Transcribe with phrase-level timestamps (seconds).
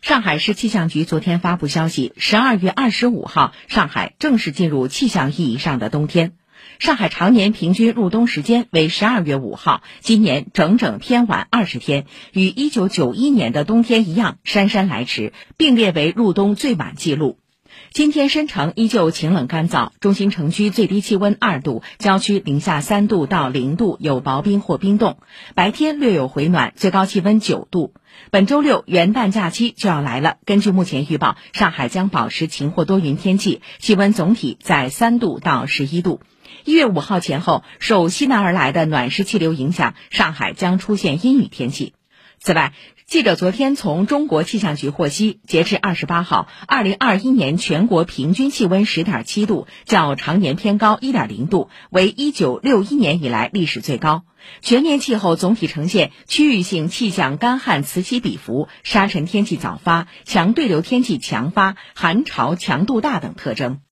[0.00, 6.32] 上海市气象局昨天发布消息，十二月二十五号，上海正式进入气象意义上的冬天。
[6.78, 17.38] 上海常年平均入冬时间为十二月五号，今年整整偏晚二十天，与一九九一年的冬天一样姗姗来迟，并列为入冬最晚记录。
[17.92, 25.18] 今天申城依旧晴冷干燥，中心城区最低气温二度，郊区零下三度到零度，有薄冰或冰冻。
[25.54, 27.94] 白天略有回暖，最高气温九度。
[28.30, 36.20] 本周六元旦假期就要来了，根据目前预报，上海将保持晴或多云天气，气温总体在三度到十一度。
[36.64, 41.94] 一月五号前后，受西南而来的暖湿气流影响，上海将出现阴雨天气。
[42.40, 42.72] 此外，
[43.06, 54.24] 记者昨天从中国气象局获悉，截至二十八号，二零二一年全国平均气温十点七度，较常年偏高一点零度，为一九六一年以来历史最高。
[54.62, 63.80] 全年气候总体呈现区域性气象干旱此起彼伏、沙尘天气早发、强对流天气强发、寒潮强度大等特征。